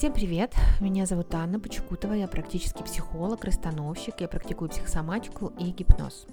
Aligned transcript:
Всем 0.00 0.14
привет! 0.14 0.54
Меня 0.80 1.04
зовут 1.04 1.34
Анна 1.34 1.60
Почекутова, 1.60 2.14
я 2.14 2.26
практически 2.26 2.82
психолог, 2.82 3.44
расстановщик, 3.44 4.22
я 4.22 4.28
практикую 4.28 4.70
психосоматику 4.70 5.52
и 5.58 5.64
гипноз. 5.64 6.26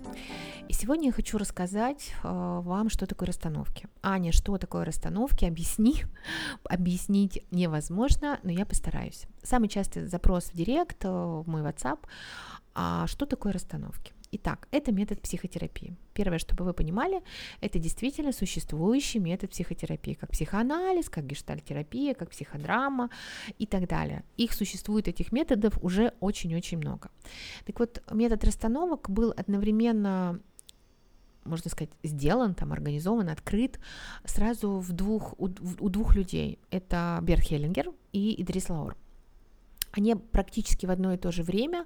И 0.70 0.74
сегодня 0.74 1.08
я 1.08 1.12
хочу 1.12 1.38
рассказать 1.38 2.14
э, 2.24 2.30
вам, 2.64 2.90
что 2.90 3.06
такое 3.06 3.28
расстановки. 3.28 3.90
Аня, 4.02 4.32
что 4.32 4.58
такое 4.58 4.86
расстановки? 4.86 5.44
Объясни. 5.44 6.06
Объяснить 6.64 7.44
невозможно, 7.52 8.40
но 8.42 8.54
я 8.54 8.66
постараюсь. 8.66 9.26
Самый 9.44 9.68
частый 9.68 10.06
запрос 10.06 10.46
в 10.46 10.54
директ, 10.54 11.04
э, 11.04 11.10
в 11.10 11.44
мой 11.46 11.62
WhatsApp, 11.62 12.00
а 12.74 13.06
что 13.08 13.26
такое 13.26 13.52
расстановки? 13.52 14.14
Итак, 14.32 14.68
это 14.72 14.92
метод 14.92 15.22
психотерапии. 15.22 15.96
Первое, 16.14 16.38
чтобы 16.38 16.66
вы 16.66 16.74
понимали, 16.74 17.22
это 17.62 17.80
действительно 17.80 18.34
существующий 18.34 19.20
метод 19.20 19.52
психотерапии, 19.52 20.14
как 20.14 20.32
психоанализ, 20.32 21.10
как 21.10 21.26
гештальтерапия, 21.26 22.14
как 22.14 22.32
психодрама 22.32 23.10
и 23.58 23.66
так 23.66 23.88
далее. 23.88 24.24
Их 24.36 24.54
существует, 24.54 25.08
этих 25.08 25.32
методов, 25.32 25.82
уже 25.82 26.14
очень-очень 26.20 26.78
много. 26.78 27.10
Так 27.66 27.80
вот, 27.80 28.04
метод 28.12 28.44
расстановок 28.44 29.10
был 29.10 29.34
одновременно 29.36 30.40
можно 31.46 31.72
сказать, 31.72 31.92
сделан, 32.04 32.54
там, 32.56 32.74
организован, 32.74 33.30
открыт 33.30 33.80
сразу 34.26 34.80
в 34.80 34.92
двух, 34.92 35.34
у, 35.38 35.46
у 35.80 35.90
двух 35.90 36.14
людей. 36.14 36.60
Это 36.72 37.20
Берт 37.22 37.44
Хеллингер 37.44 37.94
и 38.12 38.42
Идрис 38.42 38.70
Лаур. 38.70 38.98
Они 39.92 40.16
практически 40.16 40.86
в 40.86 40.92
одно 40.92 41.14
и 41.14 41.18
то 41.18 41.32
же 41.32 41.44
время, 41.44 41.86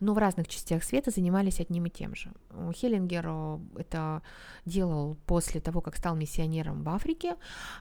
но 0.00 0.14
в 0.14 0.18
разных 0.18 0.48
частях 0.48 0.84
света 0.84 1.10
занимались 1.10 1.60
одним 1.60 1.86
и 1.86 1.90
тем 1.90 2.14
же. 2.14 2.32
Хеллингер 2.76 3.26
э, 3.26 3.58
это 3.76 4.22
делал 4.64 5.16
после 5.26 5.60
того, 5.60 5.80
как 5.80 5.96
стал 5.96 6.16
миссионером 6.16 6.82
в 6.82 6.88
Африке, 6.88 7.36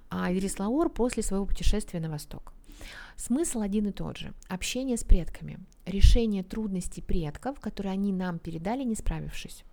а 0.09 0.31
Идрис 0.31 0.59
Лаур 0.59 0.89
после 0.89 1.23
своего 1.23 1.45
путешествия 1.45 1.99
на 1.99 2.09
восток. 2.09 2.53
Смысл 3.15 3.61
один 3.61 3.87
и 3.87 3.91
тот 3.91 4.17
же. 4.17 4.33
Общение 4.47 4.95
с 4.95 5.03
предками, 5.03 5.59
решение 5.85 6.43
трудностей 6.43 7.01
предков, 7.01 7.59
которые 7.59 7.93
они 7.93 8.13
нам 8.13 8.37
передали, 8.37 8.83
не 8.83 8.95
справившись. 8.95 9.63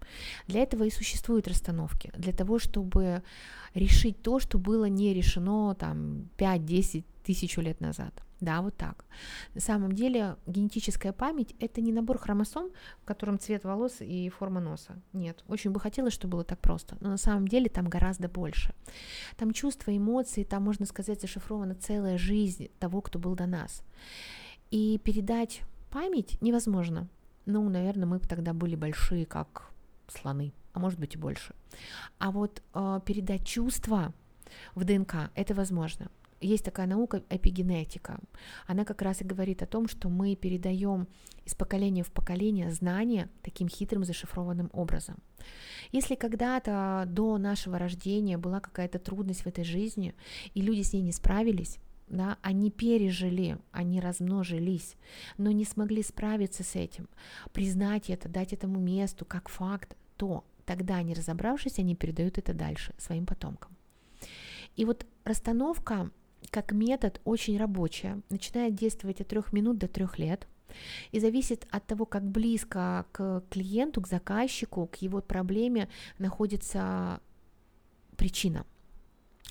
Для 0.46 0.62
этого 0.62 0.84
и 0.84 0.90
существуют 0.90 1.46
расстановки, 1.46 2.10
для 2.16 2.32
того, 2.32 2.58
чтобы 2.58 3.22
решить 3.74 4.22
то, 4.22 4.38
что 4.38 4.58
было 4.58 4.86
не 4.86 5.12
решено 5.12 5.74
там 5.74 6.30
5-10 6.38 7.04
тысячу 7.22 7.60
лет 7.60 7.80
назад. 7.80 8.14
Да, 8.44 8.60
вот 8.60 8.76
так. 8.76 9.06
На 9.54 9.60
самом 9.62 9.92
деле 9.92 10.36
генетическая 10.46 11.12
память– 11.14 11.54
это 11.60 11.80
не 11.80 11.92
набор 11.92 12.18
хромосом, 12.18 12.68
в 13.00 13.06
котором 13.06 13.38
цвет 13.38 13.64
волос 13.64 13.96
и 14.00 14.28
форма 14.28 14.60
носа. 14.60 15.00
Нет, 15.14 15.42
очень 15.48 15.70
бы 15.70 15.80
хотелось, 15.80 16.12
чтобы 16.12 16.32
было 16.32 16.44
так 16.44 16.58
просто, 16.58 16.98
но 17.00 17.08
на 17.08 17.16
самом 17.16 17.48
деле 17.48 17.70
там 17.70 17.88
гораздо 17.88 18.28
больше. 18.28 18.74
Там 19.38 19.52
чувства, 19.52 19.96
эмоции, 19.96 20.44
там, 20.44 20.62
можно 20.62 20.84
сказать, 20.84 21.22
зашифрована 21.22 21.74
целая 21.74 22.18
жизнь 22.18 22.68
того, 22.78 23.00
кто 23.00 23.18
был 23.18 23.34
до 23.34 23.46
нас. 23.46 23.82
И 24.70 25.00
передать 25.02 25.62
память 25.90 26.36
невозможно. 26.42 27.08
Ну, 27.46 27.66
наверное, 27.70 28.06
мы 28.06 28.18
бы 28.18 28.28
тогда 28.28 28.52
были 28.52 28.76
большие, 28.76 29.24
как 29.24 29.70
слоны, 30.06 30.52
а 30.74 30.80
может 30.80 31.00
быть 31.00 31.14
и 31.14 31.18
больше. 31.18 31.54
А 32.18 32.30
вот 32.30 32.62
э, 32.74 33.00
передать 33.06 33.46
чувства 33.46 34.12
в 34.74 34.84
ДНК 34.84 35.30
это 35.34 35.54
возможно 35.54 36.10
есть 36.44 36.64
такая 36.64 36.86
наука 36.86 37.22
эпигенетика. 37.30 38.18
Она 38.66 38.84
как 38.84 39.02
раз 39.02 39.20
и 39.20 39.24
говорит 39.24 39.62
о 39.62 39.66
том, 39.66 39.88
что 39.88 40.08
мы 40.08 40.36
передаем 40.36 41.08
из 41.44 41.54
поколения 41.54 42.02
в 42.02 42.12
поколение 42.12 42.70
знания 42.70 43.28
таким 43.42 43.68
хитрым 43.68 44.04
зашифрованным 44.04 44.70
образом. 44.72 45.16
Если 45.92 46.14
когда-то 46.14 47.04
до 47.06 47.38
нашего 47.38 47.78
рождения 47.78 48.38
была 48.38 48.60
какая-то 48.60 48.98
трудность 48.98 49.42
в 49.42 49.46
этой 49.46 49.64
жизни, 49.64 50.14
и 50.54 50.62
люди 50.62 50.82
с 50.82 50.92
ней 50.92 51.02
не 51.02 51.12
справились, 51.12 51.78
да, 52.08 52.38
они 52.42 52.70
пережили, 52.70 53.58
они 53.72 54.00
размножились, 54.00 54.96
но 55.38 55.50
не 55.50 55.64
смогли 55.64 56.02
справиться 56.02 56.62
с 56.62 56.76
этим, 56.76 57.08
признать 57.52 58.10
это, 58.10 58.28
дать 58.28 58.52
этому 58.52 58.78
месту 58.78 59.24
как 59.24 59.48
факт, 59.48 59.96
то 60.16 60.44
тогда, 60.64 61.02
не 61.02 61.14
разобравшись, 61.14 61.78
они 61.78 61.94
передают 61.94 62.38
это 62.38 62.52
дальше 62.52 62.94
своим 62.98 63.26
потомкам. 63.26 63.76
И 64.76 64.84
вот 64.84 65.06
расстановка 65.24 66.10
как 66.50 66.72
метод 66.72 67.20
очень 67.24 67.58
рабочая, 67.58 68.20
начинает 68.30 68.74
действовать 68.74 69.20
от 69.20 69.28
трех 69.28 69.52
минут 69.52 69.78
до 69.78 69.88
трех 69.88 70.18
лет 70.18 70.46
и 71.12 71.20
зависит 71.20 71.66
от 71.70 71.86
того, 71.86 72.04
как 72.04 72.24
близко 72.24 73.06
к 73.12 73.44
клиенту, 73.50 74.00
к 74.00 74.08
заказчику, 74.08 74.86
к 74.86 74.96
его 74.96 75.20
проблеме 75.20 75.88
находится 76.18 77.20
причина. 78.16 78.66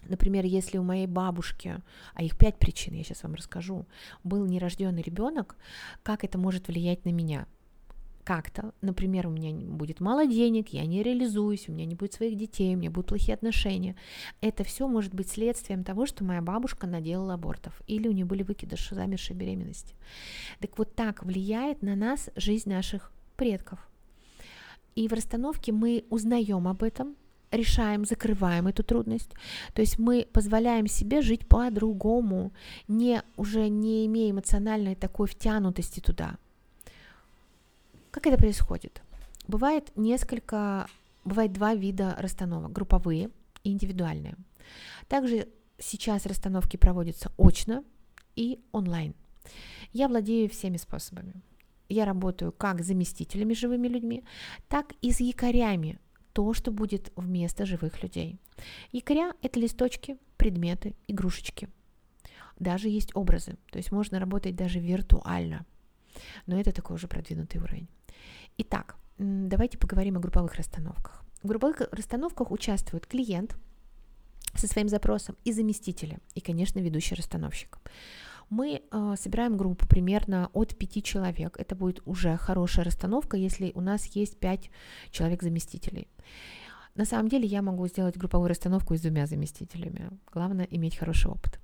Например, 0.04 0.44
если 0.44 0.78
у 0.78 0.84
моей 0.84 1.08
бабушки, 1.08 1.82
а 2.14 2.24
их 2.24 2.38
пять 2.38 2.58
причин, 2.58 2.94
я 2.94 3.04
сейчас 3.04 3.24
вам 3.24 3.36
расскажу, 3.36 3.86
был 4.24 4.46
нерожденный 4.46 5.02
ребенок, 5.02 5.56
как 6.04 6.24
это 6.24 6.38
может 6.38 6.68
влиять 6.68 7.06
на 7.06 7.10
меня? 7.10 7.48
Как-то, 8.24 8.74
например, 8.82 9.28
у 9.28 9.30
меня 9.30 9.54
будет 9.54 10.00
мало 10.00 10.26
денег, 10.26 10.70
я 10.70 10.86
не 10.86 11.04
реализуюсь, 11.04 11.68
у 11.68 11.72
меня 11.72 11.86
не 11.86 11.96
будет 11.96 12.14
своих 12.14 12.38
детей, 12.38 12.76
у 12.76 12.78
меня 12.78 12.90
будут 12.90 13.08
плохие 13.08 13.36
отношения. 13.36 13.96
Это 14.42 14.64
все 14.64 14.88
может 14.88 15.14
быть 15.14 15.30
следствием 15.30 15.84
того, 15.84 16.06
что 16.06 16.24
моя 16.24 16.42
бабушка 16.42 16.88
наделала 16.88 17.36
абортов 17.36 17.82
или 17.88 18.08
у 18.08 18.12
нее 18.12 18.26
были 18.26 18.44
выкидыши, 18.44 18.96
замершие 18.96 19.38
беременности. 19.38 19.96
Так 20.60 20.78
вот 20.78 20.96
так 20.96 21.24
влияет 21.24 21.82
на 21.82 21.96
нас 21.96 22.30
жизнь 22.36 22.70
наших 22.70 23.12
предков. 23.36 23.80
И 24.96 25.08
в 25.08 25.14
расстановке 25.14 25.72
мы 25.72 26.06
узнаем 26.10 26.68
об 26.68 26.84
этом, 26.84 27.16
решаем, 27.52 28.06
закрываем 28.06 28.68
эту 28.68 28.84
трудность. 28.84 29.32
То 29.74 29.82
есть 29.82 30.00
мы 30.00 30.28
позволяем 30.32 30.88
себе 30.88 31.22
жить 31.22 31.48
по-другому, 31.48 32.52
не, 32.88 33.22
уже 33.38 33.70
не 33.70 34.06
имея 34.06 34.32
эмоциональной 34.32 34.96
такой 34.96 35.28
втянутости 35.28 36.00
туда. 36.00 36.38
Как 38.14 38.28
это 38.28 38.38
происходит? 38.38 39.02
Бывает 39.48 39.92
несколько, 39.96 40.88
бывает 41.26 41.52
два 41.52 41.74
вида 41.74 42.16
расстановок, 42.20 42.72
групповые 42.72 43.32
и 43.64 43.72
индивидуальные. 43.72 44.36
Также 45.08 45.48
сейчас 45.80 46.28
расстановки 46.28 46.78
проводятся 46.78 47.32
очно 47.40 47.84
и 48.36 48.60
онлайн. 48.72 49.16
Я 49.94 50.08
владею 50.08 50.48
всеми 50.48 50.78
способами. 50.78 51.34
Я 51.90 52.06
работаю 52.06 52.52
как 52.52 52.84
с 52.84 52.86
заместителями 52.86 53.56
живыми 53.56 53.88
людьми, 53.88 54.24
так 54.68 54.94
и 55.02 55.12
с 55.12 55.20
якорями, 55.20 55.98
то, 56.34 56.54
что 56.54 56.72
будет 56.72 57.12
вместо 57.16 57.66
живых 57.66 58.04
людей. 58.04 58.38
Якоря– 58.92 59.34
это 59.42 59.60
листочки, 59.60 60.18
предметы, 60.38 60.96
игрушечки. 61.08 61.68
Даже 62.60 62.90
есть 62.90 63.16
образы, 63.16 63.58
то 63.72 63.80
есть 63.80 63.92
можно 63.92 64.20
работать 64.20 64.56
даже 64.56 64.80
виртуально. 64.80 65.66
Но 66.46 66.60
это 66.60 66.72
такой 66.72 66.98
уже 66.98 67.08
продвинутый 67.08 67.60
уровень. 67.60 67.88
Итак, 68.58 68.96
давайте 69.18 69.78
поговорим 69.78 70.18
о 70.18 70.20
групповых 70.20 70.56
расстановках. 70.56 71.24
В 71.42 71.48
групповых 71.48 71.82
расстановках 71.92 72.52
участвует 72.52 73.08
клиент 73.08 73.58
со 74.56 74.68
своим 74.68 74.90
запросом 74.90 75.36
и 75.44 75.52
заместители, 75.52 76.20
и, 76.36 76.42
конечно, 76.42 76.80
ведущий 76.80 77.16
расстановщик. 77.16 77.80
Мы 78.50 78.84
э, 78.92 79.16
собираем 79.18 79.58
группу 79.58 79.88
примерно 79.88 80.52
от 80.54 80.78
5 80.78 81.04
человек. 81.04 81.58
Это 81.58 81.76
будет 81.76 82.02
уже 82.06 82.38
хорошая 82.38 82.86
расстановка, 82.86 83.36
если 83.38 83.72
у 83.74 83.82
нас 83.82 84.06
есть 84.06 84.38
5 84.38 84.70
человек-заместителей. 85.10 86.08
На 86.94 87.06
самом 87.06 87.30
деле 87.30 87.48
я 87.48 87.64
могу 87.64 87.88
сделать 87.88 88.18
групповую 88.18 88.50
расстановку 88.50 88.96
с 88.96 89.02
двумя 89.02 89.26
заместителями. 89.26 90.12
Главное 90.32 90.68
иметь 90.70 90.96
хороший 90.96 91.32
опыт. 91.32 91.60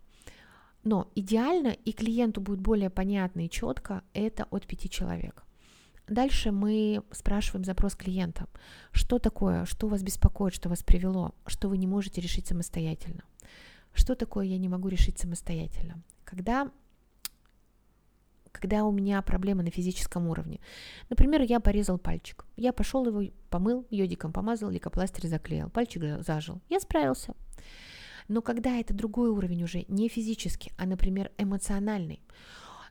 Но 0.83 1.11
идеально 1.13 1.69
и 1.69 1.91
клиенту 1.91 2.41
будет 2.41 2.61
более 2.61 2.89
понятно 2.89 3.45
и 3.45 3.49
четко 3.49 4.01
это 4.13 4.47
от 4.49 4.65
5 4.65 4.89
человек. 4.89 5.45
Дальше 6.09 6.51
мы 6.51 7.03
спрашиваем 7.11 7.63
запрос 7.63 7.95
клиента. 7.95 8.47
Что 8.91 9.19
такое, 9.19 9.65
что 9.65 9.87
вас 9.87 10.01
беспокоит, 10.01 10.55
что 10.55 10.67
вас 10.67 10.81
привело, 10.83 11.35
что 11.45 11.69
вы 11.69 11.77
не 11.77 11.85
можете 11.85 12.19
решить 12.19 12.47
самостоятельно. 12.47 13.23
Что 13.93 14.15
такое 14.15 14.45
я 14.45 14.57
не 14.57 14.69
могу 14.69 14.87
решить 14.87 15.19
самостоятельно? 15.19 16.01
Когда 16.23 16.71
когда 18.51 18.83
у 18.83 18.91
меня 18.91 19.21
проблема 19.21 19.61
на 19.61 19.69
физическом 19.69 20.27
уровне. 20.27 20.59
Например, 21.09 21.41
я 21.43 21.59
порезал 21.59 21.99
пальчик. 21.99 22.45
Я 22.57 22.73
пошел 22.73 23.05
его, 23.05 23.31
помыл, 23.51 23.85
йодиком 23.91 24.33
помазал, 24.33 24.71
лейкопластырь 24.71 25.27
заклеил, 25.27 25.69
пальчик 25.69 26.23
зажил. 26.25 26.59
Я 26.67 26.79
справился. 26.79 27.35
Но 28.27 28.41
когда 28.41 28.77
это 28.77 28.93
другой 28.93 29.29
уровень 29.29 29.63
уже, 29.63 29.85
не 29.87 30.09
физический, 30.09 30.71
а, 30.77 30.87
например, 30.87 31.31
эмоциональный, 31.37 32.21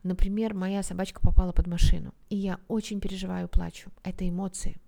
Например, 0.03 0.55
моя 0.55 0.83
собачка 0.83 1.21
попала 1.21 1.53
под 1.53 1.67
машину, 1.67 2.15
и 2.31 2.37
я 2.37 2.59
очень 2.69 3.01
переживаю, 3.01 3.49
плачу. 3.49 3.91
Это 4.05 4.29
эмоции. 4.29 4.81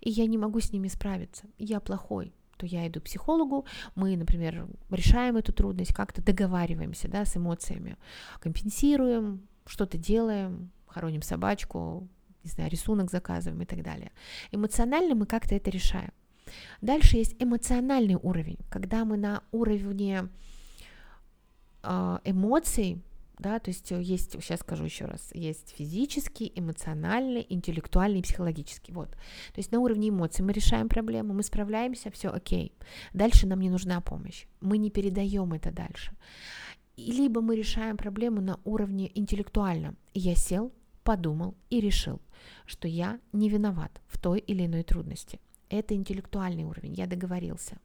И 0.00 0.10
я 0.10 0.26
не 0.26 0.38
могу 0.38 0.60
с 0.60 0.72
ними 0.72 0.88
справиться. 0.88 1.46
Я 1.58 1.80
плохой. 1.80 2.32
То 2.56 2.64
я 2.64 2.86
иду 2.88 3.00
к 3.00 3.04
психологу, 3.04 3.66
мы, 3.94 4.16
например, 4.16 4.66
решаем 4.90 5.36
эту 5.36 5.52
трудность, 5.52 5.92
как-то 5.92 6.22
договариваемся 6.22 7.06
да, 7.06 7.26
с 7.26 7.36
эмоциями, 7.36 7.96
компенсируем, 8.40 9.46
что-то 9.66 9.98
делаем, 9.98 10.70
хороним 10.86 11.20
собачку, 11.20 12.08
не 12.44 12.50
знаю, 12.50 12.70
рисунок 12.70 13.10
заказываем 13.10 13.60
и 13.60 13.66
так 13.66 13.82
далее. 13.82 14.10
Эмоционально 14.52 15.14
мы 15.14 15.26
как-то 15.26 15.54
это 15.54 15.68
решаем. 15.70 16.12
Дальше 16.80 17.16
есть 17.16 17.36
эмоциональный 17.38 18.14
уровень, 18.14 18.58
когда 18.70 19.04
мы 19.04 19.16
на 19.16 19.42
уровне 19.50 20.28
э, 21.82 22.18
эмоций 22.24 23.02
да, 23.38 23.58
то 23.58 23.70
есть 23.70 23.90
есть, 23.90 24.32
сейчас 24.32 24.60
скажу 24.60 24.84
еще 24.84 25.04
раз, 25.04 25.30
есть 25.34 25.74
физический, 25.76 26.52
эмоциональный, 26.54 27.46
интеллектуальный, 27.48 28.22
психологический, 28.22 28.92
вот. 28.92 29.10
То 29.10 29.58
есть 29.58 29.72
на 29.72 29.80
уровне 29.80 30.08
эмоций 30.08 30.44
мы 30.44 30.52
решаем 30.52 30.88
проблему, 30.88 31.34
мы 31.34 31.42
справляемся, 31.42 32.10
все 32.10 32.30
окей. 32.30 32.72
Дальше 33.12 33.46
нам 33.46 33.60
не 33.60 33.70
нужна 33.70 34.00
помощь, 34.00 34.46
мы 34.60 34.78
не 34.78 34.90
передаем 34.90 35.52
это 35.52 35.70
дальше. 35.70 36.12
И 36.96 37.12
либо 37.12 37.42
мы 37.42 37.56
решаем 37.56 37.98
проблему 37.98 38.40
на 38.40 38.58
уровне 38.64 39.10
интеллектуальном. 39.14 39.98
Я 40.14 40.34
сел, 40.34 40.72
подумал 41.04 41.54
и 41.68 41.80
решил, 41.80 42.22
что 42.64 42.88
я 42.88 43.20
не 43.32 43.50
виноват 43.50 44.00
в 44.08 44.18
той 44.18 44.38
или 44.38 44.64
иной 44.64 44.82
трудности. 44.82 45.40
Это 45.68 45.94
интеллектуальный 45.94 46.64
уровень, 46.64 46.94
я 46.94 47.06
договорился. 47.06 47.78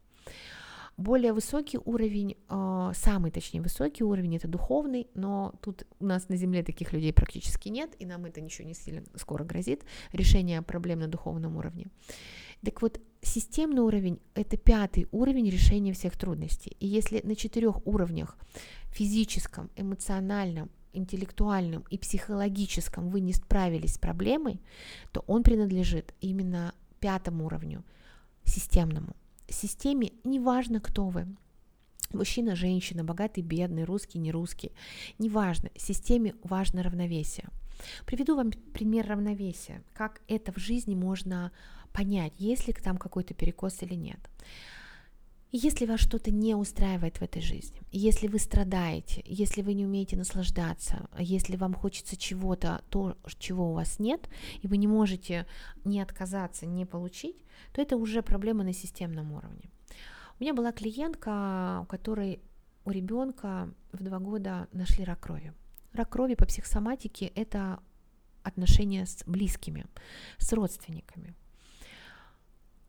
Более 0.97 1.33
высокий 1.33 1.79
уровень, 1.83 2.37
а, 2.47 2.93
самый 2.93 3.31
точнее 3.31 3.61
высокий 3.61 4.03
уровень, 4.03 4.35
это 4.35 4.47
духовный, 4.47 5.07
но 5.15 5.53
тут 5.61 5.87
у 5.99 6.05
нас 6.05 6.29
на 6.29 6.35
Земле 6.35 6.63
таких 6.63 6.93
людей 6.93 7.11
практически 7.11 7.69
нет, 7.69 7.95
и 7.97 8.05
нам 8.05 8.25
это 8.25 8.39
ничего 8.41 8.67
не 8.67 8.73
сильно 8.73 9.03
скоро 9.15 9.43
грозит, 9.43 9.83
решение 10.13 10.61
проблем 10.61 10.99
на 10.99 11.07
духовном 11.07 11.57
уровне. 11.57 11.87
Так 12.63 12.81
вот, 12.83 12.99
системный 13.21 13.81
уровень– 13.81 14.19
это 14.35 14.57
пятый 14.57 15.07
уровень 15.11 15.49
решения 15.49 15.93
всех 15.93 16.15
трудностей. 16.17 16.77
И 16.79 16.85
если 16.85 17.21
на 17.23 17.35
четырех 17.35 17.85
уровнях– 17.87 18.37
физическом, 18.91 19.69
эмоциональном, 19.75 20.69
интеллектуальном 20.93 21.85
и 21.89 21.97
психологическом 21.97 23.09
вы 23.09 23.21
не 23.21 23.33
справились 23.33 23.95
с 23.95 23.97
проблемой, 23.97 24.61
то 25.11 25.23
он 25.27 25.43
принадлежит 25.43 26.13
именно 26.19 26.73
пятому 26.99 27.45
уровню, 27.45 27.83
системному 28.43 29.15
системе 29.51 30.11
неважно, 30.23 30.79
кто 30.79 31.07
вы, 31.07 31.27
мужчина, 32.13 32.55
женщина, 32.55 33.03
богатый, 33.03 33.41
бедный, 33.41 33.83
русский, 33.83 34.19
не 34.19 34.31
русский, 34.31 34.71
неважно, 35.19 35.69
системе 35.75 36.35
важно 36.43 36.83
равновесие. 36.83 37.49
Приведу 38.05 38.35
вам 38.35 38.51
пример 38.51 39.07
равновесия, 39.07 39.83
как 39.93 40.21
это 40.27 40.51
в 40.51 40.57
жизни 40.57 40.95
можно 40.95 41.51
понять, 41.93 42.33
есть 42.37 42.67
ли 42.67 42.73
там 42.73 42.97
какой-то 42.97 43.33
перекос 43.33 43.81
или 43.81 43.95
нет. 43.95 44.19
Если 45.53 45.85
вас 45.85 45.99
что-то 45.99 46.31
не 46.31 46.55
устраивает 46.55 47.17
в 47.17 47.21
этой 47.21 47.41
жизни, 47.41 47.81
если 47.91 48.27
вы 48.27 48.39
страдаете, 48.39 49.21
если 49.25 49.61
вы 49.61 49.73
не 49.73 49.85
умеете 49.85 50.15
наслаждаться, 50.15 51.09
если 51.19 51.57
вам 51.57 51.73
хочется 51.73 52.15
чего-то, 52.15 52.81
то, 52.89 53.17
чего 53.37 53.71
у 53.71 53.73
вас 53.73 53.99
нет, 53.99 54.29
и 54.61 54.67
вы 54.67 54.77
не 54.77 54.87
можете 54.87 55.45
не 55.83 55.99
отказаться, 55.99 56.65
не 56.65 56.85
получить, 56.85 57.35
то 57.73 57.81
это 57.81 57.97
уже 57.97 58.21
проблема 58.21 58.63
на 58.63 58.71
системном 58.71 59.33
уровне. 59.33 59.69
У 60.39 60.43
меня 60.43 60.53
была 60.53 60.71
клиентка, 60.71 61.81
у 61.83 61.85
которой 61.85 62.39
у 62.85 62.91
ребенка 62.91 63.69
в 63.91 64.03
два 64.03 64.19
года 64.19 64.69
нашли 64.71 65.03
рак 65.03 65.19
крови. 65.19 65.53
Рак 65.91 66.09
крови 66.09 66.35
по 66.35 66.45
психосоматике– 66.45 67.25
это 67.35 67.79
отношения 68.41 69.05
с 69.05 69.23
близкими, 69.25 69.85
с 70.37 70.53
родственниками. 70.53 71.35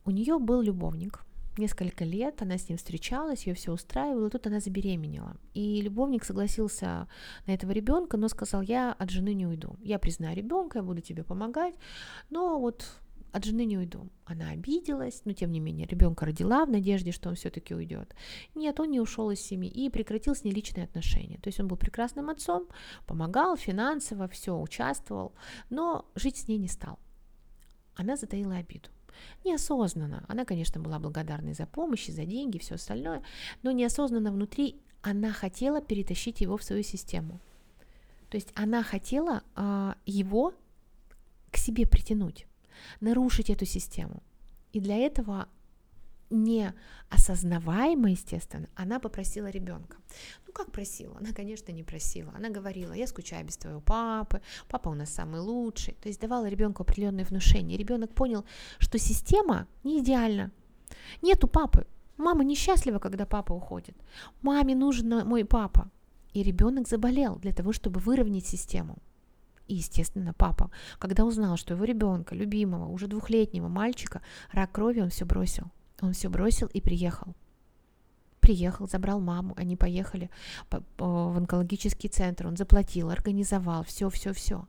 У 0.05 0.13
нее 0.13 0.39
был 0.39 0.63
любовник, 0.63 1.25
несколько 1.59 2.05
лет, 2.05 2.43
она 2.43 2.59
с 2.59 2.69
ним 2.69 2.79
встречалась, 2.79 3.47
ее 3.47 3.55
все 3.55 3.73
устраивало, 3.73 4.27
и 4.27 4.31
тут 4.31 4.47
она 4.47 4.61
забеременела. 4.61 5.37
И 5.55 5.81
любовник 5.81 6.25
согласился 6.25 7.09
на 7.47 7.53
этого 7.53 7.73
ребенка, 7.73 8.17
но 8.17 8.29
сказал, 8.29 8.63
я 8.63 8.93
от 8.93 9.11
жены 9.11 9.35
не 9.35 9.47
уйду, 9.47 9.77
я 9.83 9.99
признаю 9.99 10.37
ребенка, 10.37 10.79
я 10.79 10.83
буду 10.83 11.01
тебе 11.01 11.25
помогать, 11.25 11.75
но 12.31 12.59
вот 12.59 12.87
от 13.33 13.45
жены 13.45 13.65
не 13.65 13.79
уйду. 13.79 14.09
Она 14.27 14.51
обиделась, 14.51 15.23
но 15.25 15.33
тем 15.33 15.51
не 15.51 15.61
менее 15.61 15.87
ребенка 15.87 16.27
родила 16.27 16.67
в 16.67 16.71
надежде, 16.71 17.13
что 17.13 17.31
он 17.31 17.35
все-таки 17.35 17.75
уйдет. 17.75 18.15
Нет, 18.55 18.79
он 18.79 18.91
не 18.91 19.01
ушел 19.01 19.31
из 19.31 19.41
семьи 19.41 19.71
и 19.71 19.89
прекратил 19.89 20.35
с 20.35 20.45
ней 20.45 20.53
личные 20.53 20.85
отношения. 20.85 21.39
То 21.39 21.49
есть 21.49 21.59
он 21.59 21.67
был 21.67 21.79
прекрасным 21.79 22.29
отцом, 22.29 22.69
помогал 23.07 23.57
финансово, 23.57 24.29
все, 24.29 24.59
участвовал, 24.59 25.33
но 25.71 26.05
жить 26.15 26.37
с 26.37 26.49
ней 26.49 26.59
не 26.59 26.69
стал. 26.69 26.99
Она 27.95 28.17
затаила 28.17 28.57
обиду. 28.57 28.91
Неосознанно. 29.45 30.25
Она, 30.29 30.45
конечно, 30.45 30.81
была 30.81 30.99
благодарной 30.99 31.55
за 31.55 31.67
помощь, 31.67 32.09
за 32.09 32.25
деньги, 32.25 32.59
все 32.59 32.75
остальное, 32.77 33.23
но 33.63 33.71
неосознанно 33.71 34.33
внутри 34.33 34.77
она 35.03 35.33
хотела 35.33 35.81
перетащить 35.81 36.41
его 36.41 36.57
в 36.57 36.63
свою 36.63 36.83
систему. 36.83 37.41
То 38.31 38.37
есть 38.37 38.51
она 38.55 38.83
хотела 38.83 39.43
э, 39.57 39.95
его 40.07 40.55
к 41.51 41.57
себе 41.57 41.87
притянуть 41.87 42.47
нарушить 43.01 43.51
эту 43.51 43.67
систему. 43.67 44.23
И 44.73 44.81
для 44.81 44.97
этого 44.97 45.49
не 46.33 46.73
осознаваемо, 47.11 48.11
естественно, 48.11 48.69
она 48.75 48.99
попросила 48.99 49.51
ребенка. 49.51 49.97
Ну, 50.47 50.53
как 50.53 50.73
просила? 50.73 51.17
Она, 51.19 51.33
конечно, 51.33 51.73
не 51.73 51.83
просила. 51.83 52.33
Она 52.35 52.49
говорила, 52.49 52.93
я 52.93 53.07
скучаю 53.07 53.47
без 53.47 53.57
твоего 53.57 53.81
папы, 53.81 54.41
папа 54.69 54.89
у 54.89 54.95
нас 54.95 55.11
самый 55.11 55.41
лучший. 55.41 55.95
То 56.03 56.09
есть 56.09 56.21
давала 56.21 56.49
ребенку 56.49 56.83
определенные 56.83 57.27
внушения. 57.27 57.77
Ребенок 57.77 58.15
понял, 58.15 58.45
что 58.79 58.99
система 58.99 59.67
не 59.85 60.01
идеальна. 60.01 60.51
Нету 61.23 61.49
папы. 61.49 61.87
Мама 62.17 62.45
несчастлива, 62.45 62.99
когда 62.99 63.27
папа 63.27 63.53
уходит. 63.53 63.97
Маме 64.43 64.75
нужен 64.75 65.27
мой 65.27 65.45
папа. 65.45 65.91
И 66.35 66.43
ребенок 66.43 66.89
заболел 66.89 67.37
для 67.37 67.53
того, 67.53 67.73
чтобы 67.73 68.01
выровнять 68.01 68.47
систему. 68.47 68.97
И, 69.69 69.75
естественно, 69.75 70.33
папа, 70.33 70.71
когда 70.99 71.25
узнал, 71.25 71.57
что 71.57 71.75
его 71.75 71.85
ребенка, 71.85 72.35
любимого, 72.35 72.89
уже 72.89 73.07
двухлетнего 73.07 73.69
мальчика, 73.69 74.23
рак 74.53 74.73
крови, 74.73 75.01
он 75.01 75.09
все 75.09 75.25
бросил. 75.25 75.71
Он 76.03 76.13
все 76.13 76.29
бросил 76.29 76.67
и 76.67 76.81
приехал. 76.81 77.35
Приехал, 78.41 78.89
забрал 78.89 79.21
маму, 79.21 79.55
они 79.57 79.77
поехали 79.77 80.31
в 80.69 81.37
онкологический 81.37 82.09
центр, 82.09 82.49
он 82.49 82.57
заплатил, 82.57 83.09
организовал, 83.09 83.85
все, 83.85 84.11
все, 84.11 84.33
все. 84.33 84.67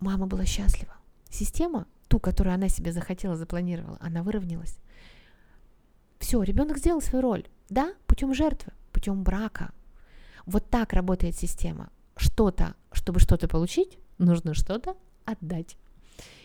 Мама 0.00 0.26
была 0.26 0.44
счастлива. 0.44 0.96
Система, 1.30 1.86
ту, 2.08 2.18
которую 2.18 2.54
она 2.54 2.68
себе 2.68 2.92
захотела, 2.92 3.36
запланировала, 3.36 3.98
она 4.00 4.24
выровнялась. 4.24 4.78
Все, 6.18 6.42
ребенок 6.42 6.78
сделал 6.78 7.00
свою 7.00 7.22
роль. 7.22 7.46
Да, 7.70 7.94
путем 8.08 8.34
жертвы, 8.34 8.72
путем 8.92 9.22
брака. 9.22 9.72
Вот 10.44 10.68
так 10.68 10.92
работает 10.92 11.36
система. 11.36 11.88
Что-то, 12.16 12.74
чтобы 12.90 13.20
что-то 13.20 13.46
получить, 13.46 13.96
нужно 14.18 14.54
что-то 14.54 14.96
отдать. 15.24 15.76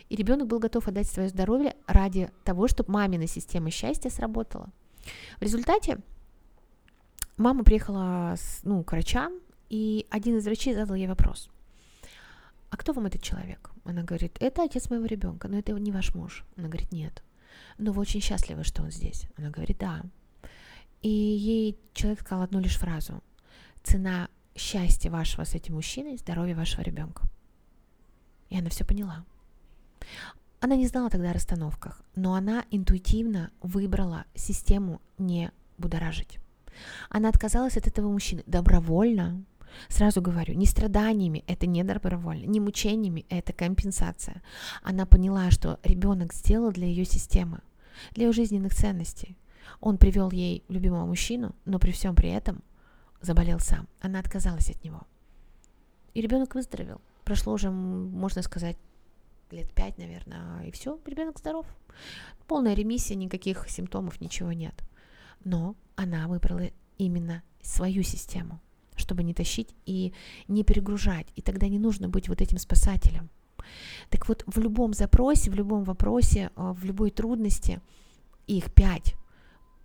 И 0.08 0.16
ребенок 0.16 0.48
был 0.48 0.58
готов 0.58 0.88
отдать 0.88 1.06
свое 1.06 1.28
здоровье 1.28 1.76
ради 1.86 2.30
того, 2.44 2.68
чтобы 2.68 2.92
мамина 2.92 3.26
система 3.26 3.70
счастья 3.70 4.10
сработала. 4.10 4.70
В 5.38 5.42
результате 5.42 5.98
мама 7.36 7.64
приехала 7.64 8.34
с, 8.36 8.60
ну, 8.64 8.82
к 8.84 8.92
врачам, 8.92 9.34
и 9.68 10.06
один 10.10 10.38
из 10.38 10.44
врачей 10.44 10.74
задал 10.74 10.96
ей 10.96 11.06
вопрос. 11.06 11.50
А 12.70 12.76
кто 12.76 12.92
вам 12.92 13.06
этот 13.06 13.22
человек? 13.22 13.70
Она 13.84 14.02
говорит, 14.02 14.36
это 14.40 14.64
отец 14.64 14.90
моего 14.90 15.06
ребенка, 15.06 15.48
но 15.48 15.58
это 15.58 15.72
не 15.72 15.92
ваш 15.92 16.14
муж. 16.14 16.44
Она 16.56 16.68
говорит, 16.68 16.92
нет. 16.92 17.22
Но 17.78 17.92
вы 17.92 18.02
очень 18.02 18.20
счастливы, 18.20 18.64
что 18.64 18.82
он 18.82 18.90
здесь. 18.90 19.24
Она 19.36 19.50
говорит, 19.50 19.78
да. 19.78 20.02
И 21.00 21.08
ей 21.08 21.78
человек 21.94 22.20
сказал 22.20 22.42
одну 22.42 22.60
лишь 22.60 22.76
фразу. 22.76 23.22
Цена 23.82 24.28
счастья 24.54 25.10
вашего 25.10 25.44
с 25.44 25.54
этим 25.54 25.74
мужчиной, 25.74 26.16
здоровья 26.18 26.56
вашего 26.56 26.82
ребенка. 26.82 27.24
И 28.50 28.58
она 28.58 28.68
все 28.68 28.84
поняла. 28.84 29.24
Она 30.60 30.76
не 30.76 30.86
знала 30.88 31.08
тогда 31.08 31.30
о 31.30 31.34
расстановках, 31.34 32.02
но 32.16 32.34
она 32.34 32.64
интуитивно 32.70 33.50
выбрала 33.62 34.24
систему 34.34 35.00
не 35.16 35.52
будоражить. 35.78 36.38
Она 37.10 37.28
отказалась 37.28 37.76
от 37.76 37.86
этого 37.86 38.10
мужчины 38.10 38.42
добровольно. 38.46 39.44
Сразу 39.88 40.20
говорю, 40.20 40.54
не 40.54 40.66
страданиями, 40.66 41.44
это 41.46 41.66
не 41.66 41.84
добровольно, 41.84 42.46
не 42.46 42.58
мучениями, 42.58 43.26
это 43.28 43.52
компенсация. 43.52 44.42
Она 44.82 45.06
поняла, 45.06 45.50
что 45.50 45.78
ребенок 45.84 46.32
сделал 46.32 46.72
для 46.72 46.86
ее 46.86 47.04
системы, 47.04 47.60
для 48.12 48.26
ее 48.26 48.32
жизненных 48.32 48.74
ценностей. 48.74 49.36
Он 49.80 49.98
привел 49.98 50.30
ей 50.30 50.64
любимого 50.68 51.04
мужчину, 51.04 51.54
но 51.66 51.78
при 51.78 51.92
всем 51.92 52.16
при 52.16 52.30
этом 52.30 52.62
заболел 53.20 53.60
сам. 53.60 53.86
Она 54.00 54.18
отказалась 54.18 54.70
от 54.70 54.82
него. 54.82 55.02
И 56.14 56.20
ребенок 56.20 56.54
выздоровел. 56.54 57.00
Прошло 57.24 57.52
уже, 57.52 57.70
можно 57.70 58.42
сказать, 58.42 58.76
лет 59.52 59.72
пять, 59.72 59.98
наверное, 59.98 60.62
и 60.64 60.70
все, 60.70 60.98
ребенок 61.06 61.38
здоров. 61.38 61.66
Полная 62.46 62.74
ремиссия, 62.74 63.16
никаких 63.16 63.68
симптомов, 63.68 64.20
ничего 64.20 64.52
нет. 64.52 64.74
Но 65.44 65.76
она 65.96 66.28
выбрала 66.28 66.70
именно 66.96 67.42
свою 67.62 68.02
систему, 68.02 68.60
чтобы 68.96 69.22
не 69.22 69.34
тащить 69.34 69.74
и 69.86 70.12
не 70.48 70.64
перегружать. 70.64 71.26
И 71.36 71.42
тогда 71.42 71.68
не 71.68 71.78
нужно 71.78 72.08
быть 72.08 72.28
вот 72.28 72.40
этим 72.40 72.58
спасателем. 72.58 73.30
Так 74.08 74.28
вот, 74.28 74.44
в 74.46 74.58
любом 74.58 74.94
запросе, 74.94 75.50
в 75.50 75.54
любом 75.54 75.84
вопросе, 75.84 76.50
э, 76.56 76.72
в 76.72 76.84
любой 76.84 77.10
трудности, 77.10 77.80
их 78.46 78.72
пять, 78.72 79.14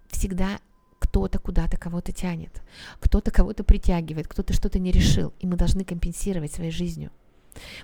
всегда 0.08 0.60
кто-то 1.00 1.38
куда-то 1.38 1.78
кого-то 1.78 2.14
тянет, 2.14 2.64
кто-то 3.00 3.30
кого-то 3.30 3.64
притягивает, 3.64 4.28
кто-то 4.28 4.54
что-то 4.54 4.80
не 4.80 4.92
решил, 4.92 5.34
и 5.40 5.48
мы 5.48 5.58
должны 5.58 5.84
компенсировать 5.84 6.54
своей 6.54 6.72
жизнью. 6.72 7.12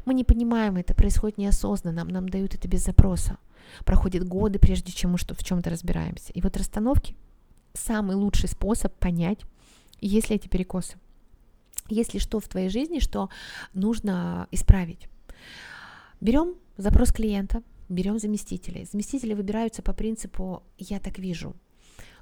Мы 0.05 0.13
не 0.13 0.23
понимаем 0.23 0.77
это, 0.77 0.93
происходит 0.93 1.37
неосознанно, 1.37 2.03
нам, 2.03 2.07
нам 2.07 2.29
дают 2.29 2.55
это 2.55 2.67
без 2.67 2.83
запроса. 2.83 3.37
Проходят 3.85 4.27
годы, 4.27 4.59
прежде 4.59 4.91
чем 4.91 5.11
мы 5.11 5.17
что, 5.17 5.35
в 5.35 5.43
чем-то 5.43 5.69
разбираемся. 5.69 6.33
И 6.33 6.41
вот 6.41 6.57
расстановки– 6.57 7.15
самый 7.73 8.15
лучший 8.15 8.49
способ 8.49 8.93
понять, 8.95 9.39
есть 10.01 10.29
ли 10.29 10.35
эти 10.35 10.47
перекосы. 10.47 10.97
Есть 11.89 12.13
ли 12.13 12.19
что 12.19 12.39
в 12.39 12.47
твоей 12.47 12.69
жизни, 12.69 12.99
что 12.99 13.29
нужно 13.73 14.47
исправить? 14.51 15.07
Берем 16.21 16.55
запрос 16.77 17.11
клиента, 17.11 17.63
берем 17.89 18.19
заместителей. 18.19 18.85
Заместители 18.85 19.33
выбираются 19.33 19.81
по 19.81 19.93
принципу 19.93 20.63
«я 20.77 20.99
так 20.99 21.17
вижу». 21.17 21.55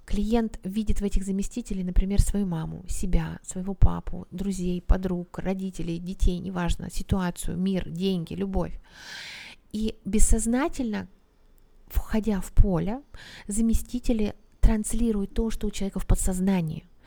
Клиент 0.07 0.59
видит 0.63 1.01
в 1.01 1.03
этих 1.03 1.25
заместителей, 1.25 1.83
например, 1.83 2.21
свою 2.21 2.45
маму, 2.45 2.85
себя, 2.87 3.39
своего 3.43 3.73
папу, 3.73 4.25
друзей, 4.31 4.81
подруг, 4.81 5.39
родителей, 5.39 5.99
детей, 5.99 6.39
неважно, 6.39 6.89
ситуацию, 6.89 7.57
мир, 7.57 7.89
деньги, 7.89 8.33
любовь. 8.33 8.79
И 9.73 9.95
бессознательно, 10.05 11.07
входя 11.87 12.39
в 12.39 12.51
поле, 12.53 13.01
заместители 13.47 14.33
транслируют 14.61 15.33
то, 15.33 15.51
что 15.51 15.67
у 15.67 15.71
человека 15.71 15.99
в 15.99 16.05
подсознании– 16.05 16.83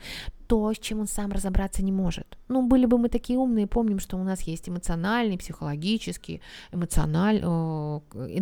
то, 0.47 0.73
с 0.73 0.79
чем 0.79 0.99
он 0.99 1.07
сам 1.07 1.31
разобраться 1.31 1.83
не 1.83 1.91
может. 1.91 2.37
Ну, 2.49 2.67
были 2.67 2.85
бы 2.85 2.97
мы 2.97 3.07
такие 3.09 3.39
умные, 3.39 3.67
помним, 3.67 3.99
что 3.99 4.17
у 4.17 4.23
нас 4.23 4.41
есть 4.41 4.67
эмоциональный, 4.67 5.37
психологический, 5.37 6.41
эмоциональный, 6.73 7.41
э, 7.41 8.37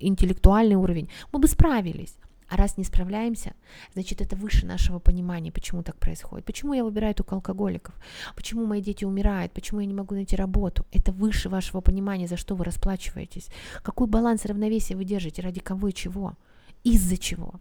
интеллектуальный 0.00 0.76
уровень, 0.76 1.08
мы 1.32 1.38
бы 1.38 1.48
справились. 1.48 2.16
А 2.52 2.56
раз 2.56 2.76
не 2.76 2.84
справляемся, 2.84 3.54
значит, 3.94 4.20
это 4.20 4.36
выше 4.36 4.66
нашего 4.66 4.98
понимания, 4.98 5.50
почему 5.50 5.82
так 5.82 5.96
происходит. 5.96 6.44
Почему 6.44 6.74
я 6.74 6.84
выбираю 6.84 7.14
только 7.14 7.34
алкоголиков? 7.34 7.94
Почему 8.36 8.66
мои 8.66 8.82
дети 8.82 9.06
умирают? 9.06 9.52
Почему 9.52 9.80
я 9.80 9.86
не 9.86 9.94
могу 9.94 10.14
найти 10.14 10.36
работу? 10.36 10.84
Это 10.92 11.12
выше 11.12 11.48
вашего 11.48 11.80
понимания, 11.80 12.28
за 12.28 12.36
что 12.36 12.54
вы 12.54 12.66
расплачиваетесь. 12.66 13.48
Какой 13.82 14.06
баланс 14.06 14.44
равновесия 14.44 14.96
вы 14.96 15.04
держите, 15.04 15.40
ради 15.40 15.60
кого 15.60 15.88
и 15.88 15.94
чего? 15.94 16.34
Из-за 16.84 17.16
чего? 17.16 17.54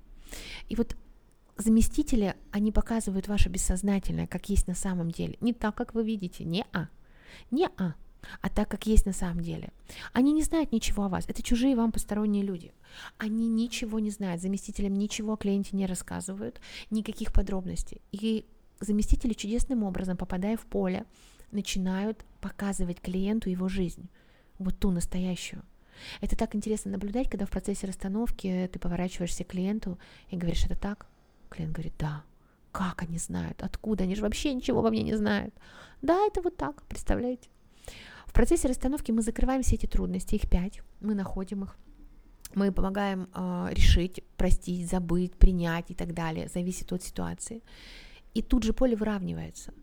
И 0.68 0.76
вот 0.76 0.98
заместители, 1.56 2.36
они 2.52 2.74
показывают 2.74 3.30
ваше 3.30 3.48
бессознательное, 3.48 4.28
как 4.28 4.50
есть 4.50 4.68
на 4.68 4.76
самом 4.76 5.12
деле. 5.12 5.38
Не 5.40 5.54
так, 5.54 5.74
как 5.74 5.94
вы 5.94 6.04
видите, 6.04 6.44
не 6.44 6.66
а, 6.74 6.90
не 7.50 7.70
а, 7.78 7.94
а 8.42 8.50
так, 8.50 8.70
как 8.70 8.86
есть 8.86 9.06
на 9.06 9.14
самом 9.14 9.42
деле. 9.42 9.72
Они 10.14 10.32
не 10.34 10.44
знают 10.44 10.72
ничего 10.72 11.06
о 11.06 11.10
вас, 11.10 11.26
это 11.28 11.44
чужие 11.44 11.76
вам 11.76 11.92
посторонние 11.92 12.44
люди. 12.44 12.74
Они 13.18 13.48
ничего 13.48 14.00
не 14.00 14.10
знают, 14.10 14.42
заместителям 14.42 14.94
ничего 14.94 15.34
о 15.34 15.38
клиенте 15.38 15.76
не 15.76 15.86
рассказывают, 15.86 16.60
никаких 16.90 17.34
подробностей. 17.34 18.02
И 18.12 18.46
заместители 18.80 19.34
чудесным 19.34 19.84
образом, 19.84 20.18
попадая 20.18 20.58
в 20.58 20.66
поле, 20.66 21.06
начинают 21.52 22.26
показывать 22.40 23.02
клиенту 23.02 23.50
его 23.50 23.68
жизнь, 23.68 24.10
вот 24.60 24.78
ту 24.80 24.92
настоящую. 24.92 25.64
Это 26.20 26.36
так 26.36 26.56
интересно 26.56 26.92
наблюдать, 26.92 27.30
когда 27.30 27.46
в 27.46 27.52
процессе 27.52 27.86
расстановки 27.86 28.70
ты 28.72 28.80
поворачиваешься 28.80 29.44
к 29.44 29.48
клиенту 29.48 30.00
и 30.30 30.38
говоришь, 30.38 30.66
это 30.66 30.76
так, 30.76 31.08
Клиент 31.52 31.74
говорит, 31.74 31.94
да. 32.00 32.24
Как 32.72 33.04
они 33.04 33.18
знают? 33.18 33.62
Откуда? 33.62 34.06
Они 34.06 34.16
же 34.16 34.22
вообще 34.22 34.54
ничего 34.54 34.80
обо 34.80 34.90
мне 34.90 35.04
не 35.04 35.16
знают. 35.16 35.54
Да, 36.02 36.26
это 36.26 36.42
вот 36.42 36.56
так, 36.56 36.82
представляете? 36.84 37.50
В 38.32 38.34
процессе 38.34 38.70
расстановки 38.70 39.12
мы 39.12 39.24
закрываем 39.24 39.62
все 39.62 39.76
эти 39.76 39.88
трудности, 39.88 40.36
их 40.36 40.50
пять, 40.50 40.82
мы 41.02 41.16
находим 41.16 41.66
их, 41.66 41.76
мы 42.56 42.72
помогаем 42.72 43.28
э, 43.34 43.68
решить, 43.74 44.24
простить, 44.38 44.90
забыть, 44.90 45.36
принять 45.36 45.92
и 45.92 45.94
так 45.94 46.14
далее, 46.14 46.48
зависит 46.48 46.94
от 46.94 47.04
ситуации. 47.04 47.62
И 48.34 48.42
тут 48.42 48.64
же 48.64 48.72
поле 48.72 48.96
выравнивается. 48.96 49.74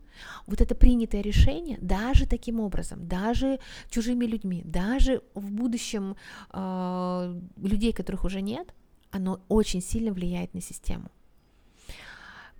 Вот 0.46 0.62
это 0.62 0.74
принятое 0.74 1.20
решение, 1.20 1.76
даже 1.82 2.26
таким 2.26 2.60
образом, 2.60 3.06
даже 3.06 3.60
чужими 3.90 4.24
людьми, 4.24 4.62
даже 4.64 5.20
в 5.34 5.50
будущем 5.50 6.16
э, 6.50 7.40
людей, 7.58 7.92
которых 7.92 8.24
уже 8.24 8.40
нет, 8.40 8.74
оно 9.10 9.42
очень 9.48 9.82
сильно 9.82 10.10
влияет 10.10 10.54
на 10.54 10.62
систему. 10.62 11.10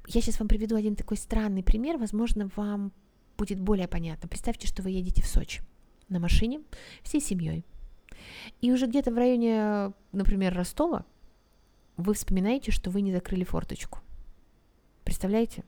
Я 0.07 0.21
сейчас 0.21 0.38
вам 0.38 0.49
приведу 0.49 0.76
один 0.76 0.97
такой 0.97 1.16
странный 1.16 1.62
пример, 1.62 1.97
возможно, 1.97 2.50
вам 2.57 2.92
будет 3.38 3.59
более 3.59 3.88
понятно. 3.88 4.28
Представьте, 4.28 4.66
что 4.66 4.83
вы 4.83 4.90
едете 4.90 5.23
в 5.23 5.26
Сочи 5.26 5.62
на 6.08 6.18
машине 6.18 6.60
всей 7.02 7.20
семьей. 7.20 7.64
И 8.60 8.72
уже 8.72 8.86
где-то 8.86 9.10
в 9.12 9.16
районе, 9.16 9.92
например, 10.12 10.54
Ростова, 10.54 11.04
вы 11.96 12.14
вспоминаете, 12.14 12.70
что 12.70 12.90
вы 12.90 13.00
не 13.00 13.12
закрыли 13.12 13.44
форточку. 13.44 14.00
Представляете? 15.04 15.64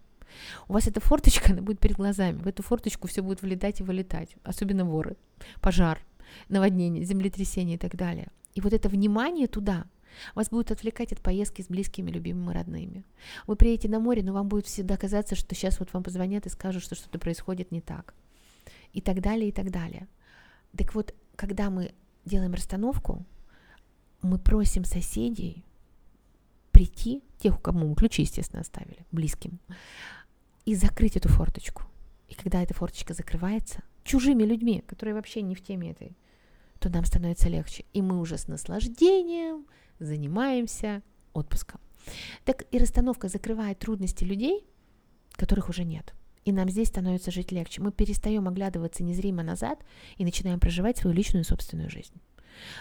У 0.69 0.75
вас 0.75 0.87
эта 0.87 1.01
форточка, 1.01 1.53
она 1.53 1.63
будет 1.63 1.81
перед 1.81 1.97
глазами. 1.97 2.39
В 2.39 2.47
эту 2.47 2.63
форточку 2.63 3.09
все 3.09 3.23
будет 3.23 3.43
влетать 3.43 3.81
и 3.81 3.83
вылетать. 3.83 4.37
Особенно 4.45 4.85
воры, 4.85 5.17
пожар, 5.61 6.01
наводнение, 6.49 7.05
землетрясение 7.05 7.77
и 7.77 7.79
так 7.79 7.97
далее. 7.97 8.29
И 8.55 8.61
вот 8.61 8.73
это 8.73 8.89
внимание 8.89 9.47
туда– 9.47 9.87
вас 10.35 10.51
будет 10.51 10.71
отвлекать 10.71 11.13
от 11.13 11.21
поездки 11.21 11.63
с 11.63 11.69
близкими, 11.69 12.11
любимыми, 12.11 12.53
родными. 12.53 13.05
Вы 13.47 13.57
приедете 13.57 13.89
на 13.89 14.01
море, 14.01 14.23
но 14.23 14.33
вам 14.33 14.49
будет 14.49 14.67
всегда 14.67 14.97
казаться, 14.97 15.35
что 15.35 15.55
сейчас 15.55 15.79
вот 15.79 15.93
вам 15.93 16.03
позвонят 16.03 16.47
и 16.47 16.51
скажут, 16.51 16.83
что 16.83 16.95
что-то 16.95 17.19
происходит 17.19 17.73
не 17.73 17.81
так. 17.81 18.15
И 18.93 19.01
так 19.01 19.21
далее, 19.21 19.49
и 19.49 19.53
так 19.53 19.71
далее. 19.71 20.09
Так 20.77 20.95
вот, 20.95 21.15
когда 21.37 21.71
мы 21.71 21.93
делаем 22.25 22.55
расстановку, 22.55 23.25
мы 24.23 24.39
просим 24.39 24.85
соседей 24.85 25.65
прийти, 26.71 27.23
тех, 27.39 27.57
у 27.57 27.61
кого 27.61 27.81
мы 27.81 27.95
ключи, 27.95 28.23
естественно, 28.23 28.61
оставили, 28.61 29.05
близким, 29.11 29.59
и 30.65 30.75
закрыть 30.75 31.17
эту 31.17 31.29
форточку. 31.29 31.83
И 32.29 32.35
когда 32.35 32.63
эта 32.63 32.75
форточка 32.75 33.15
закрывается, 33.15 33.83
чужими 34.05 34.45
людьми, 34.45 34.85
которые 34.87 35.15
вообще 35.15 35.43
не 35.43 35.55
в 35.55 35.63
теме 35.63 35.91
этой, 35.91 36.17
то 36.79 36.89
нам 36.89 37.05
становится 37.05 37.49
легче. 37.49 37.85
И 37.93 38.03
мы 38.03 38.21
уже 38.21 38.39
с 38.39 38.49
наслаждением 38.49 39.67
занимаемся 39.99 41.03
отпуском. 41.33 41.81
Так 42.45 42.65
и 42.71 42.79
расстановка 42.79 43.29
закрывает 43.29 43.79
трудности 43.79 44.25
людей, 44.25 44.67
которых 45.33 45.69
уже 45.69 45.85
нет. 45.85 46.15
И 46.45 46.53
нам 46.53 46.69
здесь 46.69 46.89
становится 46.89 47.31
жить 47.31 47.53
легче. 47.53 47.83
Мы 47.83 47.93
перестаем 47.93 48.49
оглядываться 48.49 49.03
незримо 49.03 49.43
назад 49.43 49.79
и 50.17 50.25
начинаем 50.25 50.59
проживать 50.59 50.99
свою 50.99 51.15
личную 51.15 51.45
собственную 51.45 51.91
жизнь. 51.91 52.15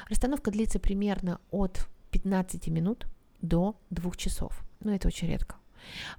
Расстановка 0.10 0.52
длится 0.52 0.80
примерно 0.80 1.40
от 1.52 1.88
15 2.12 2.68
минут 2.68 3.08
до 3.42 3.76
2 3.90 4.12
часов. 4.16 4.64
Но 4.80 4.94
это 4.94 5.08
очень 5.08 5.28
редко. 5.28 5.56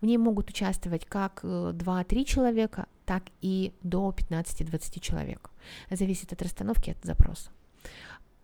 В 0.00 0.06
ней 0.06 0.16
могут 0.16 0.50
участвовать 0.50 1.04
как 1.04 1.40
2-3 1.44 2.20
э, 2.20 2.24
человека, 2.24 2.86
так 3.04 3.24
и 3.40 3.72
до 3.82 4.14
15-20 4.16 5.00
человек. 5.00 5.50
Зависит 5.90 6.32
от 6.32 6.42
расстановки, 6.42 6.90
от 6.90 7.04
запроса 7.04 7.50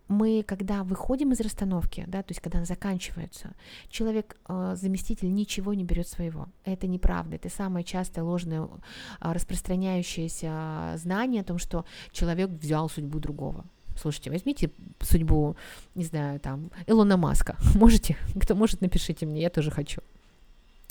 мы, 0.07 0.43
когда 0.43 0.83
выходим 0.83 1.31
из 1.31 1.41
расстановки, 1.41 2.05
да, 2.07 2.23
то 2.23 2.31
есть 2.31 2.41
когда 2.41 2.59
она 2.59 2.65
заканчивается, 2.65 3.53
человек, 3.89 4.37
э, 4.47 4.75
заместитель 4.75 5.33
ничего 5.33 5.73
не 5.73 5.83
берет 5.83 6.07
своего. 6.07 6.47
Это 6.63 6.87
неправда. 6.87 7.35
Это 7.35 7.49
самое 7.49 7.83
частое 7.83 8.23
ложное 8.23 8.63
э, 8.63 8.67
распространяющееся 9.21 10.93
знание 10.97 11.41
о 11.41 11.45
том, 11.45 11.57
что 11.57 11.85
человек 12.11 12.49
взял 12.49 12.89
судьбу 12.89 13.19
другого. 13.19 13.65
Слушайте, 13.95 14.29
возьмите 14.29 14.71
судьбу, 15.01 15.55
не 15.95 16.03
знаю, 16.03 16.39
там, 16.39 16.71
Илона 16.85 17.17
Маска. 17.17 17.57
Можете? 17.75 18.15
Кто 18.39 18.55
может, 18.55 18.81
напишите 18.81 19.25
мне, 19.25 19.41
я 19.41 19.49
тоже 19.49 19.71
хочу. 19.71 20.01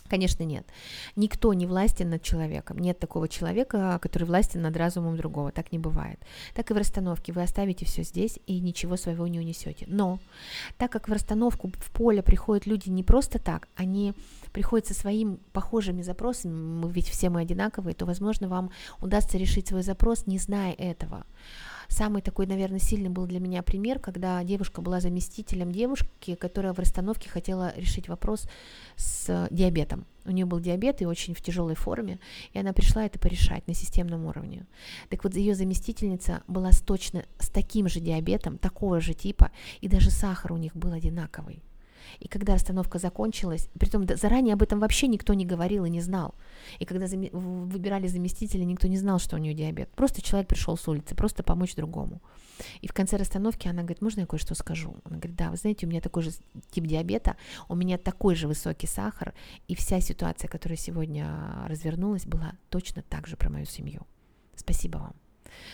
Конечно, 0.09 0.45
нет. 0.45 0.67
Никто 1.17 1.53
не 1.55 1.67
властен 1.67 2.11
над 2.11 2.23
человеком. 2.23 2.79
Нет 2.79 2.99
такого 2.99 3.29
человека, 3.29 3.99
который 4.03 4.25
властен 4.25 4.63
над 4.63 4.77
разумом 4.77 5.17
другого. 5.17 5.53
Так 5.53 5.73
не 5.73 5.79
бывает. 5.79 6.19
Так 6.55 6.71
и 6.71 6.75
в 6.75 6.77
расстановке. 6.77 7.33
Вы 7.33 7.43
оставите 7.43 7.85
все 7.85 8.03
здесь 8.03 8.39
и 8.47 8.61
ничего 8.61 8.97
своего 8.97 9.27
не 9.27 9.39
унесете. 9.39 9.87
Но 9.89 10.19
так 10.79 10.91
как 10.93 11.09
в 11.09 11.13
расстановку 11.13 11.73
в 11.75 11.91
поле 11.91 12.23
приходят 12.23 12.67
люди 12.67 12.89
не 12.89 13.03
просто 13.03 13.39
так, 13.39 13.69
они 13.77 14.15
приходят 14.53 14.87
со 14.87 14.95
своими 14.95 15.37
похожими 15.53 16.03
запросами, 16.03 16.53
мы 16.53 16.91
ведь 16.91 17.09
все 17.09 17.29
мы 17.29 17.43
одинаковые, 17.43 17.95
то, 17.95 18.07
возможно, 18.07 18.49
вам 18.49 18.71
удастся 19.01 19.39
решить 19.39 19.69
свой 19.69 19.83
запрос, 19.83 20.27
не 20.27 20.39
зная 20.39 20.73
этого. 20.73 21.27
Самый 21.89 22.23
такой, 22.23 22.47
наверное, 22.47 22.79
сильный 22.79 23.09
был 23.09 23.27
для 23.27 23.41
меня 23.41 23.63
пример, 23.63 23.99
когда 23.99 24.43
девушка 24.45 24.81
была 24.83 25.01
заместителем 25.01 25.73
девушки, 25.73 26.35
которая 26.35 26.73
в 26.73 26.79
расстановке 26.79 27.29
хотела 27.29 27.73
решить 27.77 28.09
вопрос 28.09 28.49
с 28.97 29.49
диабетом. 29.51 30.07
У 30.25 30.31
нее 30.31 30.47
был 30.47 30.61
диабет 30.61 31.03
и 31.03 31.07
очень 31.07 31.35
в 31.35 31.41
тяжелой 31.41 31.77
форме, 31.77 32.19
и 32.53 32.59
она 32.59 32.73
пришла 32.73 33.05
это 33.05 33.19
порешать 33.19 33.67
на 33.69 33.75
системном 33.75 34.27
уровне. 34.27 34.67
Так 35.09 35.25
вот, 35.25 35.37
ее 35.37 35.55
заместительница 35.55 36.43
была 36.49 36.73
с 36.73 36.81
точно 36.81 37.25
с 37.39 37.49
таким 37.49 37.89
же 37.89 38.01
диабетом, 38.01 38.59
такого 38.59 39.01
же 39.01 39.15
типа, 39.15 39.51
и 39.81 39.89
даже 39.89 40.11
сахар 40.11 40.53
у 40.53 40.57
них 40.57 40.75
был 40.75 40.93
одинаковый. 40.93 41.63
И 42.19 42.29
когда 42.29 42.55
остановка 42.55 42.99
закончилась, 42.99 43.69
притом 43.79 44.07
заранее 44.07 44.55
об 44.55 44.63
этом 44.63 44.81
вообще 44.81 45.07
никто 45.09 45.35
не 45.35 45.47
говорил 45.47 45.85
и 45.85 45.91
не 45.91 46.01
знал. 46.01 46.35
И 46.79 46.85
когда 46.85 47.07
зам... 47.07 47.27
выбирали 47.33 48.07
заместителя, 48.07 48.65
никто 48.65 48.89
не 48.89 48.99
знал, 48.99 49.19
что 49.19 49.37
у 49.37 49.39
нее 49.39 49.55
диабет. 49.55 49.91
Просто 49.91 50.23
человек 50.23 50.49
пришел 50.49 50.77
с 50.77 50.89
улицы, 50.89 51.15
просто 51.15 51.43
помочь 51.43 51.75
другому. 51.75 52.21
И 52.81 52.89
в 52.89 52.93
конце 52.93 53.17
расстановки 53.17 53.69
она 53.69 53.83
говорит, 53.83 54.03
можно 54.03 54.21
я 54.21 54.27
кое-что 54.27 54.55
скажу? 54.55 54.97
Она 55.05 55.19
говорит, 55.19 55.37
да, 55.37 55.51
вы 55.51 55.57
знаете, 55.57 55.87
у 55.87 55.89
меня 55.91 56.01
такой 56.01 56.23
же 56.23 56.31
тип 56.71 56.87
диабета, 56.87 57.37
у 57.69 57.75
меня 57.75 57.99
такой 57.99 58.35
же 58.35 58.49
высокий 58.49 58.87
сахар, 58.87 59.35
и 59.69 59.75
вся 59.75 60.01
ситуация, 60.01 60.49
которая 60.49 60.79
сегодня 60.79 61.65
развернулась, 61.67 62.25
была 62.25 62.53
точно 62.71 63.03
так 63.03 63.27
же 63.27 63.37
про 63.37 63.51
мою 63.51 63.67
семью. 63.67 64.07
Спасибо 64.55 64.99
вам. 64.99 65.26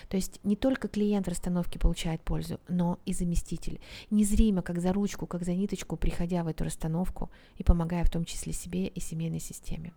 То 0.09 0.17
есть 0.17 0.41
не 0.45 0.57
только 0.57 0.89
клиент 0.89 1.29
расстановки 1.29 1.79
получает 1.79 2.21
пользу, 2.23 2.61
но 2.69 2.99
и 3.07 3.13
заместитель. 3.13 3.81
Незримо, 4.11 4.63
как 4.63 4.81
за 4.81 4.93
ручку, 4.93 5.27
как 5.27 5.45
за 5.45 5.55
ниточку, 5.55 5.97
приходя 5.97 6.45
в 6.45 6.49
эту 6.49 6.65
расстановку 6.65 7.31
и 7.59 7.63
помогая 7.63 8.05
в 8.05 8.11
том 8.11 8.25
числе 8.25 8.53
себе 8.53 8.87
и 8.87 9.01
семейной 9.01 9.41
системе. 9.41 9.93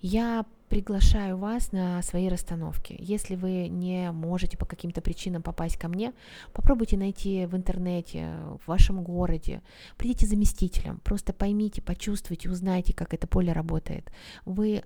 Я 0.00 0.44
приглашаю 0.68 1.38
вас 1.38 1.72
на 1.72 2.02
свои 2.02 2.28
расстановки. 2.28 2.94
Если 2.98 3.34
вы 3.34 3.68
не 3.68 4.12
можете 4.12 4.58
по 4.58 4.66
каким-то 4.66 5.00
причинам 5.00 5.42
попасть 5.42 5.78
ко 5.78 5.88
мне, 5.88 6.12
попробуйте 6.52 6.96
найти 6.96 7.46
в 7.46 7.56
интернете, 7.56 8.32
в 8.62 8.68
вашем 8.68 9.02
городе, 9.02 9.62
придите 9.96 10.26
заместителем, 10.26 10.98
просто 10.98 11.32
поймите, 11.32 11.82
почувствуйте, 11.82 12.50
узнайте, 12.50 12.92
как 12.92 13.14
это 13.14 13.26
поле 13.26 13.52
работает. 13.52 14.10
Вы 14.44 14.82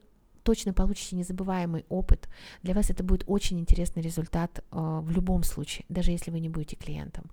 точно 0.51 0.73
получите 0.73 1.15
незабываемый 1.15 1.85
опыт. 1.89 2.29
Для 2.65 2.75
вас 2.75 2.91
это 2.91 3.05
будет 3.05 3.23
очень 3.29 3.61
интересный 3.61 4.03
результат 4.03 4.59
э, 4.59 5.01
в 5.01 5.09
любом 5.13 5.45
случае, 5.45 5.85
даже 5.89 6.11
если 6.11 6.33
вы 6.33 6.41
не 6.41 6.49
будете 6.49 6.75
клиентом. 6.75 7.31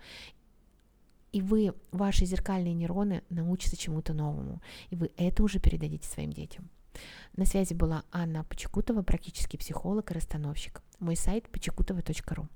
И 1.31 1.41
вы, 1.41 1.74
ваши 1.91 2.25
зеркальные 2.25 2.75
нейроны 2.75 3.24
научатся 3.29 3.75
чему-то 3.75 4.13
новому, 4.13 4.62
и 4.91 4.95
вы 4.95 5.09
это 5.17 5.43
уже 5.43 5.59
передадите 5.59 6.07
своим 6.07 6.31
детям. 6.31 6.69
На 7.36 7.45
связи 7.45 7.74
была 7.74 8.03
Анна 8.12 8.43
Почекутова, 8.43 9.01
практический 9.01 9.57
психолог 9.57 10.12
и 10.12 10.13
расстановщик. 10.13 10.83
Мой 11.00 11.15
сайт 11.15 11.50
почекутова.ру. 11.50 12.47